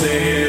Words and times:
say 0.00 0.39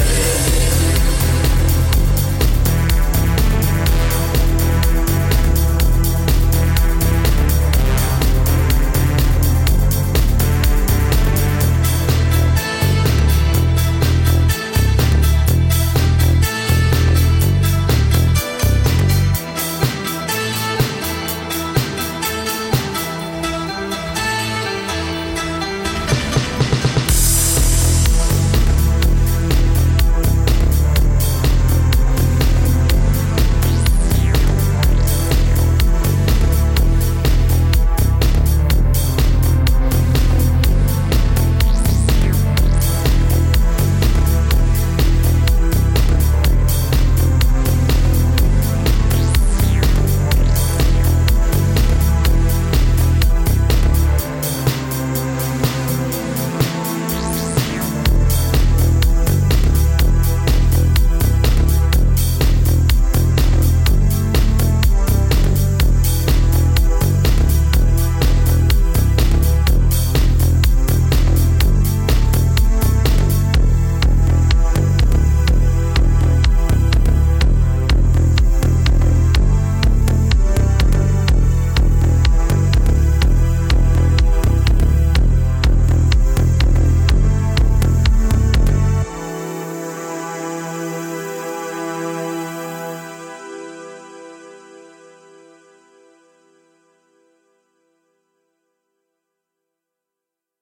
to 0.00 0.59